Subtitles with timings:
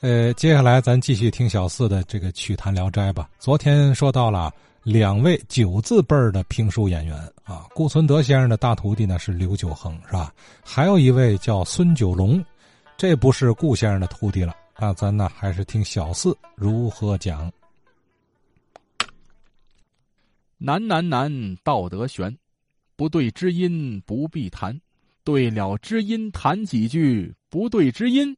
[0.00, 3.28] 呃，接下来咱继续听小四的这个曲坛聊斋吧。
[3.40, 4.52] 昨天说到了
[4.84, 10.32] 两位九字辈儿的评书演员啊，顾存德先生的大徒弟呢是刘九恒，是吧？
[10.64, 12.44] 还有一位叫孙九龙，
[12.96, 14.54] 这不是顾先生的徒弟了。
[14.78, 17.50] 那咱呢还是听小四如何讲。
[20.58, 22.38] 难难难，道德悬，
[22.94, 24.80] 不对知音不必谈，
[25.24, 28.36] 对了知音谈几句，不对知音。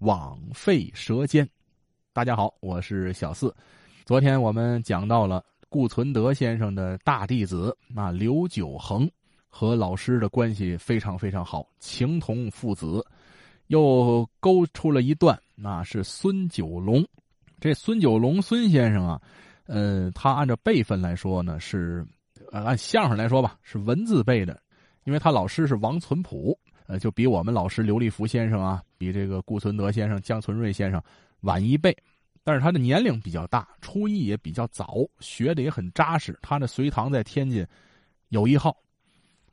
[0.00, 1.48] 枉费舌尖。
[2.12, 3.52] 大家好，我是小四。
[4.04, 9.10] 昨天我们讲到了顾存德先生的大弟子那刘九恒
[9.48, 13.04] 和老师的关系非常非常好，情同父子。
[13.66, 17.04] 又勾出了一段，那是孙九龙。
[17.60, 19.20] 这孙九龙孙先生啊，
[19.66, 22.06] 呃，他按照辈分来说呢，是
[22.52, 24.62] 按相声来说吧，是文字辈的，
[25.04, 26.58] 因为他老师是王存普。
[26.88, 31.00] 呃，就比我们老师刘立福先生啊，比这个顾存德先生、江存瑞先生
[31.42, 31.94] 晚一辈，
[32.42, 36.36] 但是他的年龄比较大，初艺也比较早，学的也很扎实。
[36.40, 37.64] 他的隋唐在天津
[38.30, 38.74] 有一号，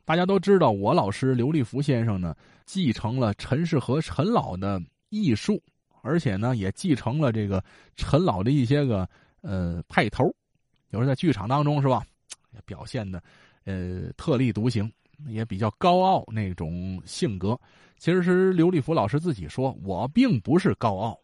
[0.06, 0.70] 大家都知道。
[0.70, 2.34] 我老师刘立福先生呢，
[2.64, 5.62] 继承了陈氏和陈老的艺术，
[6.00, 7.62] 而且呢，也继承了这个
[7.96, 9.06] 陈老的一些个
[9.42, 10.24] 呃派头，
[10.88, 12.02] 有时候在剧场当中是吧，
[12.64, 13.22] 表现的
[13.64, 14.90] 呃特立独行。
[15.28, 17.58] 也比较高傲那种性格，
[17.98, 21.18] 其实是刘立福老师自己说：“我并不是高傲，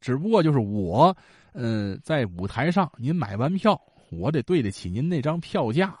[0.00, 1.16] 只不过就是我，
[1.52, 3.80] 嗯，在舞台上，您买完票，
[4.10, 5.98] 我得对得起您那张票价，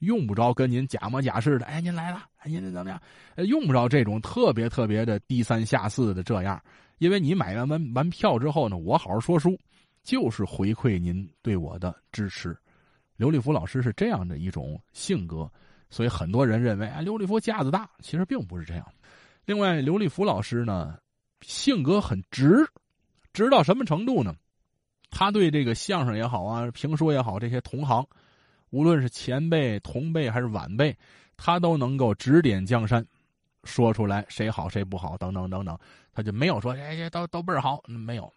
[0.00, 1.66] 用不着跟您假模假式的。
[1.66, 3.00] 哎，您来了，哎，您怎么样？
[3.48, 6.62] 用不着这种特别特别的低三下四的这样，
[6.98, 9.58] 因为你买完完完票之后呢，我好好说书，
[10.02, 12.56] 就是回馈您对我的支持。
[13.16, 15.50] 刘立福老师是这样的一种性格。”
[15.90, 18.86] 所以很多人认为啊，刘立福架子大，其实并不是这样。
[19.44, 20.96] 另外，刘立福老师呢，
[21.42, 22.64] 性格很直，
[23.32, 24.34] 直到什么程度呢？
[25.10, 28.06] 他对这个相声也好啊，评书也好，这些同行，
[28.70, 30.96] 无论是前辈、同辈还是晚辈，
[31.36, 33.04] 他都能够指点江山，
[33.64, 35.76] 说出来谁好谁不好等等等等。
[36.12, 38.32] 他就没有说哎哎都都倍儿好，没有。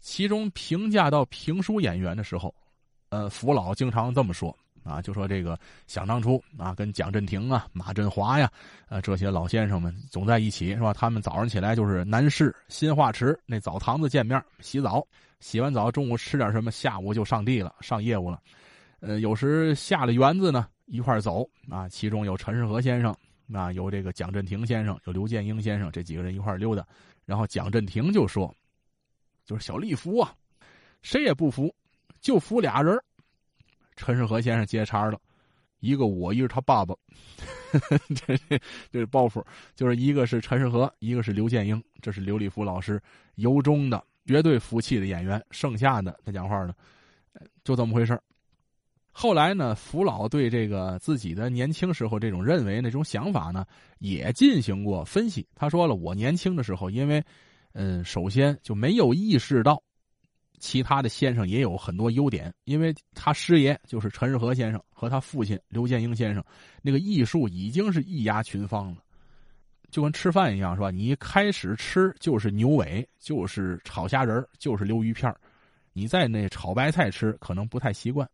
[0.00, 2.54] 其中评价到评书演员的时候，
[3.10, 4.56] 呃，福老经常这么说。
[4.86, 5.58] 啊，就说这个
[5.88, 8.48] 想当初啊，跟蒋振廷啊、马振华呀，
[8.88, 10.92] 呃，这些老先生们总在一起，是吧？
[10.92, 15.04] 他们早上起来就是南市新化池那澡堂子见面洗澡，
[15.40, 18.40] 洗完澡中午吃点什么，下午就上地了，上业务了。
[19.00, 23.14] 呃，有时下了园子呢，一块走啊，其中有陈世和先生，
[23.52, 26.86] 啊，有这个蒋振廷先生，有刘建英先生，这几个人一块溜达。
[27.24, 28.54] 然后蒋振廷就说
[29.44, 30.32] ：“就是小丽服啊，
[31.02, 31.74] 谁也不服，
[32.20, 32.96] 就服俩人。”
[33.96, 35.18] 陈世和先生接茬了，
[35.80, 36.94] 一个我，一个他爸爸，
[38.14, 38.60] 这这
[38.92, 39.42] 这是包袱，
[39.74, 43.00] 就是一个是陈世和，一个是刘建英，这是刘立福老师
[43.36, 45.42] 由衷的绝对服气的演员。
[45.50, 46.74] 剩下的他讲话呢，
[47.64, 48.22] 就这么回事儿
[49.10, 53.64] 后来呢，福老对这个自己的年轻时候这种认为那种想法呢，
[53.98, 55.46] 也进行过分析。
[55.54, 57.24] 他说了，我年轻的时候，因为
[57.72, 59.82] 嗯，首先就没有意识到。
[60.58, 66.44] 其他的先生也有很多优点，因为他师爷就是陈日和先生和他父亲刘建英先生，
[66.82, 69.02] 那个艺术已经是一压群芳了，
[69.90, 70.90] 就跟吃饭一样，是吧？
[70.90, 75.34] 你一开始吃就是牛尾，就是炒虾仁就是溜鱼片
[75.92, 78.28] 你在那炒白菜吃可能不太习惯，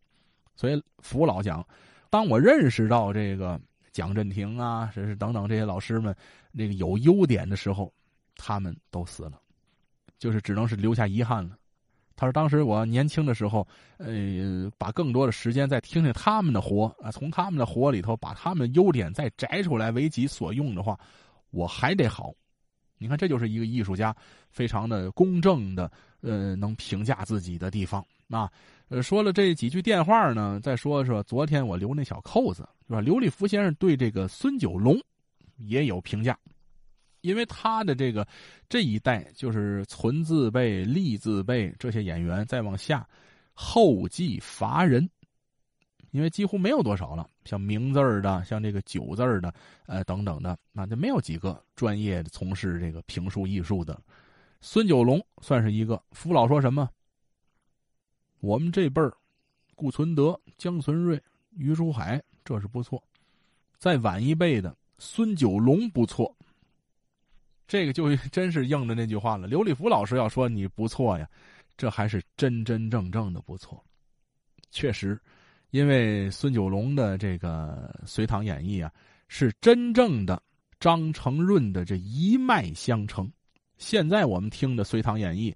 [0.55, 1.65] 所以福老讲，
[2.09, 3.59] 当我认识到这个
[3.91, 6.15] 蒋振廷啊，这是等等这些老师们
[6.51, 7.93] 那个有优点的时候，
[8.35, 9.39] 他们都死了，
[10.19, 11.57] 就是只能是留下遗憾了。
[12.15, 20.97] 他说：“当时我年轻的时候，呃，把更多的时间再听听他们的活啊，从他们的活里头把他们的优点再摘出来为己所用的话，
[21.49, 22.31] 我还得好。
[22.99, 24.15] 你看，这就是一个艺术家
[24.49, 25.91] 非常的公正的，
[26.21, 28.49] 呃，能评价自己的地方啊。
[28.89, 33.01] 呃，说了这几句电话呢，再说说昨天我留那小扣子，是吧？
[33.01, 34.95] 刘立福先生对这个孙九龙
[35.57, 36.37] 也有评价。”
[37.23, 38.27] 因为他的这个
[38.67, 43.07] 这一代就是存字辈、立字辈这些演员，再往下
[43.53, 45.09] 后继乏人，
[46.11, 47.29] 因为几乎没有多少了。
[47.45, 49.53] 像名字的，像这个九字的，
[49.85, 53.97] 呃等等的，那就没有几个专业从事这个评书艺术的。
[54.59, 56.01] 孙九龙算是一个。
[56.11, 56.89] 福老说什么？
[58.41, 59.13] 我们这辈儿，
[59.75, 61.21] 顾存德、江存瑞、
[61.51, 63.01] 于书海，这是不错。
[63.77, 66.35] 再晚一辈的孙九龙不错。
[67.67, 69.47] 这个就 真是应着那句话了。
[69.47, 71.27] 刘立福老师要说你不错呀，
[71.77, 73.83] 这还是真真正正的不错。
[74.71, 75.19] 确实，
[75.71, 78.91] 因为孙九龙的这个《隋唐演义》啊，
[79.27, 80.41] 是真正的
[80.79, 83.31] 张承润的这一脉相承，
[83.77, 85.51] 现在我们听的《隋唐演义》，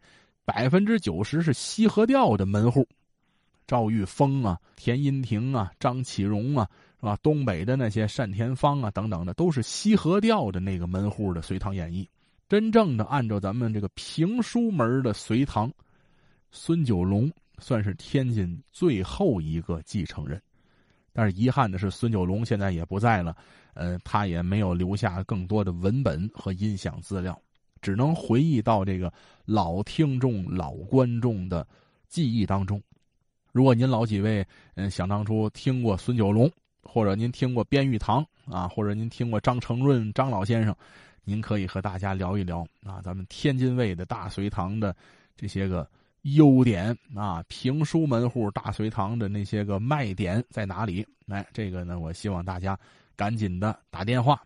[0.45, 2.87] 百分之九十是西河调的门户，
[3.65, 6.69] 赵玉峰啊、田荫庭啊、张启荣啊，
[6.99, 7.17] 是吧？
[7.21, 12.03] 东北的那些单田芳啊等等的，都是西河调的那个门户的《隋唐演义》。
[12.49, 15.71] 真正的按照咱们这个评书门的隋唐，
[16.49, 17.29] 孙九龙
[17.59, 20.41] 算是天津最后一个继承人。
[21.11, 23.35] 但是遗憾的是，孙九龙现在也不在了，
[23.73, 27.39] 呃，他也没有留下更多的文本和音响资料，
[27.81, 29.11] 只能回忆到这个
[29.43, 31.67] 老听众、老观众的
[32.07, 32.81] 记忆当中。
[33.51, 34.45] 如果您老几位
[34.75, 36.49] 嗯想当初听过孙九龙，
[36.87, 40.75] 或者您听过边玉堂啊，或者您听过张成润张老先生，
[41.23, 44.95] 您可以和大家聊一聊啊，咱们天津卫的大隋唐的
[45.35, 45.87] 这些个。
[46.35, 51.07] 优点啊，评书门户大隋唐的那些个卖点在哪里？
[51.25, 52.77] 来，这个呢，我希望大家
[53.15, 54.41] 赶紧的打电话。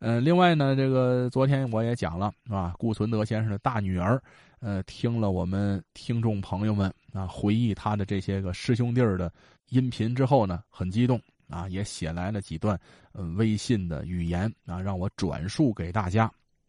[0.00, 2.74] 嗯，另外呢，这个昨天我也讲了，是吧？
[2.76, 4.20] 顾存德先生的大女儿，
[4.58, 9.32] 呃，听了我们听众朋友们啊回忆他的这些个师兄弟儿的
[9.68, 11.20] 音频之后呢，很激动
[11.52, 12.78] 啊，也写来了几段
[13.12, 16.28] 嗯微信的语言啊，让我转述给大家。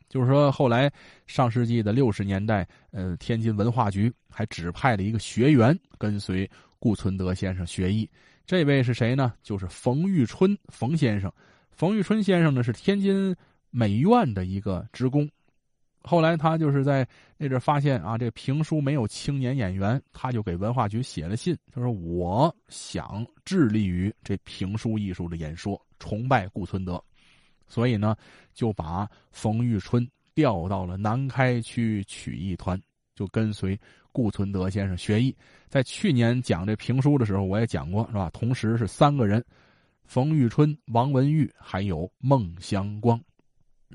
[0.09, 0.91] 就是说，后来
[1.25, 6.47] 上世纪的六十年代，呃，天津文化局还指派了一个学员跟随
[6.77, 8.07] 顾存德先生学艺。
[8.45, 9.33] 这位是谁呢？
[9.41, 11.31] 就是冯玉春冯先生。
[11.71, 13.35] 冯玉春先生呢是天津
[13.71, 15.27] 美院的一个职工。
[16.03, 17.07] 后来他就是在
[17.37, 27.01] 那阵发现啊，这评书没有青年演员，他就给文化局写了信，他说：“我想致力于这评书艺术的演说，崇拜顾存德。”
[27.67, 28.15] 所以呢，
[28.53, 30.05] 就把冯玉春
[30.35, 32.79] 调到了南开区曲艺团，
[33.15, 33.79] 就跟随
[34.11, 35.35] 顾存德先生学艺。
[35.69, 38.29] 在去年讲这评书的时候，我也讲过，是吧？
[38.31, 39.43] 同时是三个人：
[40.03, 43.19] 冯玉春、王文玉，还有孟祥光，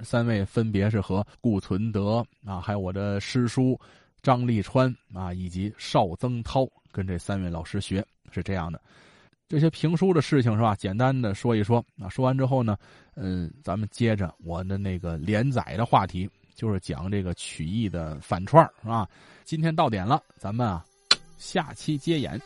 [0.03, 3.79] 三位分别是和顾存德啊，还有我的师叔
[4.23, 8.81] 张立川啊，以及邵增涛，跟这三位老师学，是这样的。
[9.49, 10.75] 这些评书的事情是吧？
[10.75, 12.09] 简单的说一说啊。
[12.09, 12.77] 说完之后呢，
[13.15, 19.09] 嗯，咱们接着我的那个连载的话题，就是讲这个曲艺的反串是吧？
[19.45, 20.85] 今天到点了，咱们啊，
[21.39, 22.39] 下期接演。